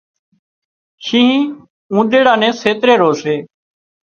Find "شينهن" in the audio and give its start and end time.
1.05-1.43